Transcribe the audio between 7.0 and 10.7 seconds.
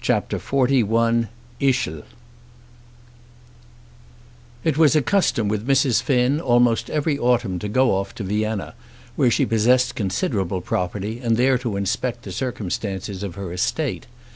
autumn to go off to Vienna, where she possessed considerable